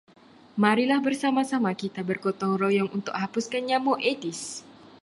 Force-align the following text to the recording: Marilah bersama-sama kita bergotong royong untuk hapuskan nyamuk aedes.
Marilah 0.63 0.97
bersama-sama 1.07 1.71
kita 1.81 2.01
bergotong 2.09 2.53
royong 2.63 2.89
untuk 2.97 3.13
hapuskan 3.21 3.61
nyamuk 3.69 3.99
aedes. 4.07 4.41